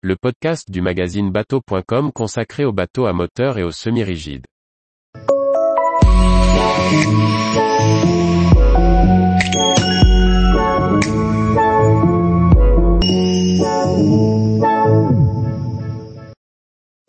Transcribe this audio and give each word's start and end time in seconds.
le 0.00 0.14
podcast 0.14 0.70
du 0.70 0.80
magazine 0.80 1.32
bateau.com 1.32 2.12
consacré 2.12 2.64
aux 2.64 2.72
bateaux 2.72 3.06
à 3.06 3.12
moteur 3.12 3.58
et 3.58 3.64
aux 3.64 3.72
semi-rigides. 3.72 4.46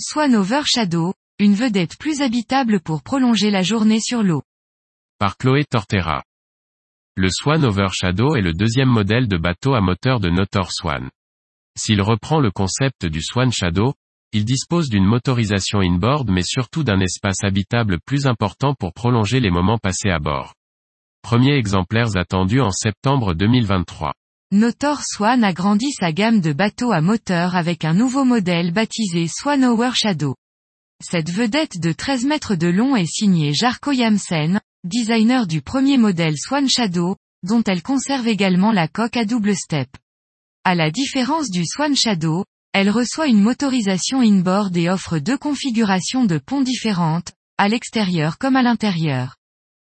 Swan 0.00 0.34
Over 0.34 0.62
Shadow, 0.64 1.12
une 1.38 1.52
vedette 1.52 1.98
plus 1.98 2.22
habitable 2.22 2.80
pour 2.80 3.02
prolonger 3.02 3.50
la 3.50 3.62
journée 3.62 4.00
sur 4.00 4.22
l'eau. 4.22 4.42
Par 5.18 5.36
Chloé 5.36 5.66
Tortera. 5.66 6.22
Le 7.16 7.28
Swan 7.28 7.66
Overshadow 7.66 8.36
est 8.36 8.40
le 8.40 8.54
deuxième 8.54 8.88
modèle 8.88 9.28
de 9.28 9.36
bateau 9.36 9.74
à 9.74 9.82
moteur 9.82 10.20
de 10.20 10.30
Notor 10.30 10.72
Swan. 10.72 11.10
S'il 11.78 12.02
reprend 12.02 12.40
le 12.40 12.50
concept 12.50 13.06
du 13.06 13.22
Swan 13.22 13.52
Shadow, 13.52 13.94
il 14.32 14.44
dispose 14.44 14.88
d'une 14.88 15.04
motorisation 15.04 15.78
inboard 15.78 16.28
mais 16.28 16.42
surtout 16.42 16.82
d'un 16.82 16.98
espace 16.98 17.44
habitable 17.44 18.00
plus 18.04 18.26
important 18.26 18.74
pour 18.74 18.92
prolonger 18.92 19.38
les 19.38 19.52
moments 19.52 19.78
passés 19.78 20.10
à 20.10 20.18
bord. 20.18 20.54
Premiers 21.22 21.54
exemplaires 21.54 22.16
attendus 22.16 22.60
en 22.60 22.72
septembre 22.72 23.32
2023. 23.32 24.12
Notor 24.50 25.02
Swan 25.04 25.44
agrandit 25.44 25.92
sa 25.92 26.10
gamme 26.10 26.40
de 26.40 26.52
bateaux 26.52 26.90
à 26.90 27.00
moteur 27.00 27.54
avec 27.54 27.84
un 27.84 27.94
nouveau 27.94 28.24
modèle 28.24 28.72
baptisé 28.72 29.28
Swan 29.28 29.64
Overshadow. 29.64 30.34
Cette 31.00 31.30
vedette 31.30 31.78
de 31.78 31.92
13 31.92 32.24
mètres 32.24 32.56
de 32.56 32.66
long 32.66 32.96
est 32.96 33.06
signée 33.06 33.54
Jarko 33.54 33.92
Yamsen, 33.92 34.60
designer 34.82 35.46
du 35.46 35.62
premier 35.62 35.96
modèle 35.96 36.36
Swan 36.38 36.68
Shadow, 36.68 37.14
dont 37.44 37.62
elle 37.62 37.82
conserve 37.82 38.26
également 38.26 38.72
la 38.72 38.88
coque 38.88 39.16
à 39.16 39.24
double 39.24 39.54
step. 39.54 39.88
À 40.68 40.74
la 40.74 40.90
différence 40.90 41.48
du 41.48 41.64
Swan 41.64 41.96
Shadow, 41.96 42.44
elle 42.74 42.90
reçoit 42.90 43.26
une 43.26 43.40
motorisation 43.40 44.20
inboard 44.20 44.76
et 44.76 44.90
offre 44.90 45.18
deux 45.18 45.38
configurations 45.38 46.26
de 46.26 46.36
pont 46.36 46.60
différentes, 46.60 47.32
à 47.56 47.68
l'extérieur 47.68 48.36
comme 48.36 48.54
à 48.54 48.60
l'intérieur. 48.60 49.36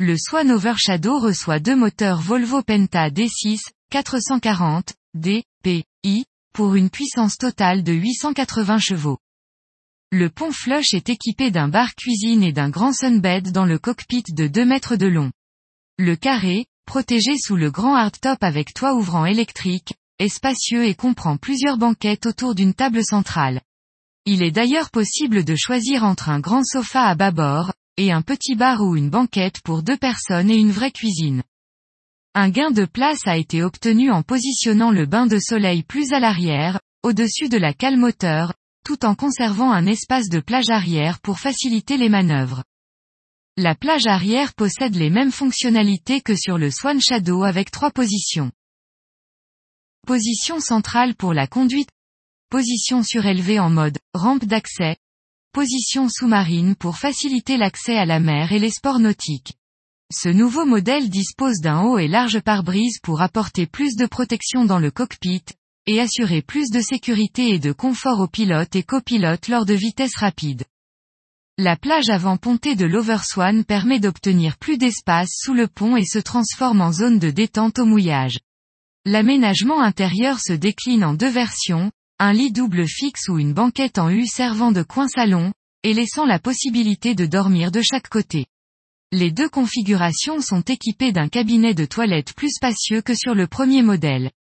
Le 0.00 0.16
Swan 0.18 0.50
Overshadow 0.50 1.20
reçoit 1.20 1.60
deux 1.60 1.76
moteurs 1.76 2.20
Volvo 2.20 2.62
Penta 2.62 3.10
D6, 3.10 3.60
440, 3.92 4.94
D, 5.14 5.44
P, 5.62 5.84
I, 6.02 6.24
pour 6.52 6.74
une 6.74 6.90
puissance 6.90 7.36
totale 7.36 7.84
de 7.84 7.92
880 7.92 8.80
chevaux. 8.80 9.18
Le 10.10 10.30
pont 10.30 10.50
flush 10.50 10.94
est 10.94 11.08
équipé 11.08 11.52
d'un 11.52 11.68
bar 11.68 11.94
cuisine 11.94 12.42
et 12.42 12.52
d'un 12.52 12.70
grand 12.70 12.92
sunbed 12.92 13.52
dans 13.52 13.66
le 13.66 13.78
cockpit 13.78 14.24
de 14.30 14.48
2 14.48 14.64
mètres 14.64 14.96
de 14.96 15.06
long. 15.06 15.30
Le 15.96 16.16
carré, 16.16 16.66
protégé 16.86 17.38
sous 17.38 17.54
le 17.54 17.70
grand 17.70 17.94
hardtop 17.94 18.42
avec 18.42 18.74
toit 18.74 18.94
ouvrant 18.94 19.26
électrique, 19.26 19.94
est 20.18 20.28
spacieux 20.28 20.84
et 20.84 20.94
comprend 20.94 21.36
plusieurs 21.36 21.78
banquettes 21.78 22.26
autour 22.26 22.54
d'une 22.54 22.74
table 22.74 23.04
centrale. 23.04 23.60
Il 24.24 24.42
est 24.42 24.50
d'ailleurs 24.50 24.90
possible 24.90 25.44
de 25.44 25.54
choisir 25.56 26.04
entre 26.04 26.28
un 26.28 26.40
grand 26.40 26.64
sofa 26.64 27.02
à 27.02 27.14
bâbord, 27.14 27.72
et 27.96 28.12
un 28.12 28.22
petit 28.22 28.54
bar 28.54 28.82
ou 28.82 28.96
une 28.96 29.10
banquette 29.10 29.60
pour 29.62 29.82
deux 29.82 29.96
personnes 29.96 30.50
et 30.50 30.56
une 30.56 30.72
vraie 30.72 30.90
cuisine. 30.90 31.42
Un 32.34 32.50
gain 32.50 32.70
de 32.70 32.84
place 32.84 33.26
a 33.26 33.36
été 33.36 33.62
obtenu 33.62 34.10
en 34.10 34.22
positionnant 34.22 34.90
le 34.90 35.06
bain 35.06 35.26
de 35.26 35.38
soleil 35.38 35.82
plus 35.82 36.12
à 36.12 36.20
l'arrière, 36.20 36.80
au-dessus 37.02 37.48
de 37.48 37.56
la 37.56 37.72
cale 37.72 37.96
moteur, 37.96 38.52
tout 38.84 39.06
en 39.06 39.14
conservant 39.14 39.72
un 39.72 39.86
espace 39.86 40.28
de 40.28 40.40
plage 40.40 40.70
arrière 40.70 41.18
pour 41.20 41.38
faciliter 41.38 41.96
les 41.96 42.08
manœuvres. 42.08 42.62
La 43.56 43.74
plage 43.74 44.06
arrière 44.06 44.52
possède 44.54 44.96
les 44.96 45.08
mêmes 45.08 45.32
fonctionnalités 45.32 46.20
que 46.20 46.36
sur 46.36 46.58
le 46.58 46.70
Swan 46.70 47.00
Shadow 47.00 47.42
avec 47.42 47.70
trois 47.70 47.90
positions. 47.90 48.52
Position 50.06 50.60
centrale 50.60 51.16
pour 51.16 51.34
la 51.34 51.48
conduite. 51.48 51.88
Position 52.48 53.02
surélevée 53.02 53.58
en 53.58 53.70
mode 53.70 53.98
rampe 54.14 54.44
d'accès. 54.44 54.94
Position 55.52 56.08
sous-marine 56.08 56.76
pour 56.76 56.96
faciliter 56.96 57.56
l'accès 57.56 57.96
à 57.96 58.06
la 58.06 58.20
mer 58.20 58.52
et 58.52 58.60
les 58.60 58.70
sports 58.70 59.00
nautiques. 59.00 59.54
Ce 60.14 60.28
nouveau 60.28 60.64
modèle 60.64 61.10
dispose 61.10 61.58
d'un 61.58 61.82
haut 61.82 61.98
et 61.98 62.06
large 62.06 62.38
pare-brise 62.38 63.00
pour 63.02 63.20
apporter 63.20 63.66
plus 63.66 63.96
de 63.96 64.06
protection 64.06 64.64
dans 64.64 64.78
le 64.78 64.92
cockpit, 64.92 65.42
et 65.86 66.00
assurer 66.00 66.40
plus 66.40 66.70
de 66.70 66.80
sécurité 66.80 67.48
et 67.48 67.58
de 67.58 67.72
confort 67.72 68.20
aux 68.20 68.28
pilotes 68.28 68.76
et 68.76 68.84
copilotes 68.84 69.48
lors 69.48 69.66
de 69.66 69.74
vitesses 69.74 70.18
rapides. 70.18 70.62
La 71.58 71.74
plage 71.74 72.10
avant 72.10 72.36
pontée 72.36 72.76
de 72.76 72.86
l'Overswan 72.86 73.64
permet 73.64 73.98
d'obtenir 73.98 74.56
plus 74.56 74.78
d'espace 74.78 75.30
sous 75.32 75.52
le 75.52 75.66
pont 75.66 75.96
et 75.96 76.04
se 76.04 76.20
transforme 76.20 76.80
en 76.80 76.92
zone 76.92 77.18
de 77.18 77.30
détente 77.30 77.80
au 77.80 77.86
mouillage. 77.86 78.38
L'aménagement 79.08 79.82
intérieur 79.82 80.40
se 80.40 80.52
décline 80.52 81.04
en 81.04 81.14
deux 81.14 81.30
versions, 81.30 81.92
un 82.18 82.32
lit 82.32 82.50
double 82.50 82.88
fixe 82.88 83.28
ou 83.28 83.38
une 83.38 83.52
banquette 83.52 83.98
en 83.98 84.10
U 84.10 84.26
servant 84.26 84.72
de 84.72 84.82
coin 84.82 85.06
salon, 85.06 85.52
et 85.84 85.94
laissant 85.94 86.26
la 86.26 86.40
possibilité 86.40 87.14
de 87.14 87.24
dormir 87.24 87.70
de 87.70 87.82
chaque 87.82 88.08
côté. 88.08 88.46
Les 89.12 89.30
deux 89.30 89.48
configurations 89.48 90.40
sont 90.40 90.62
équipées 90.62 91.12
d'un 91.12 91.28
cabinet 91.28 91.72
de 91.72 91.84
toilette 91.84 92.34
plus 92.34 92.50
spacieux 92.50 93.00
que 93.00 93.14
sur 93.14 93.36
le 93.36 93.46
premier 93.46 93.82
modèle. 93.82 94.32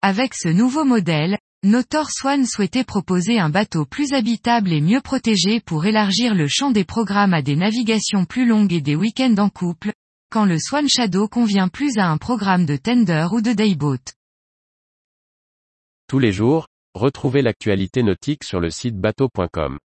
Avec 0.00 0.32
ce 0.32 0.48
nouveau 0.48 0.86
modèle, 0.86 1.36
Notor 1.62 2.10
Swan 2.10 2.46
souhaitait 2.46 2.84
proposer 2.84 3.38
un 3.38 3.50
bateau 3.50 3.84
plus 3.84 4.14
habitable 4.14 4.72
et 4.72 4.80
mieux 4.80 5.02
protégé 5.02 5.60
pour 5.60 5.84
élargir 5.84 6.34
le 6.34 6.48
champ 6.48 6.70
des 6.70 6.84
programmes 6.84 7.34
à 7.34 7.42
des 7.42 7.56
navigations 7.56 8.24
plus 8.24 8.46
longues 8.46 8.72
et 8.72 8.80
des 8.80 8.96
week-ends 8.96 9.36
en 9.36 9.50
couple, 9.50 9.92
quand 10.34 10.46
le 10.46 10.58
Swan 10.58 10.88
Shadow 10.88 11.28
convient 11.28 11.68
plus 11.68 11.96
à 11.96 12.08
un 12.08 12.18
programme 12.18 12.66
de 12.66 12.76
tender 12.76 13.28
ou 13.30 13.40
de 13.40 13.52
dayboat. 13.52 14.02
Tous 16.08 16.18
les 16.18 16.32
jours, 16.32 16.66
retrouvez 16.92 17.40
l'actualité 17.40 18.02
nautique 18.02 18.42
sur 18.42 18.58
le 18.58 18.70
site 18.70 18.98
bateau.com. 18.98 19.78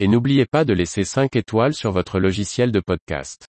Et 0.00 0.08
n'oubliez 0.08 0.46
pas 0.46 0.64
de 0.64 0.72
laisser 0.72 1.04
5 1.04 1.36
étoiles 1.36 1.74
sur 1.74 1.92
votre 1.92 2.20
logiciel 2.20 2.72
de 2.72 2.80
podcast. 2.80 3.48